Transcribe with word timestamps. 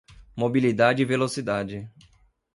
Mobilidade 0.35 1.03
e 1.03 1.05
Velocidade 1.05 1.87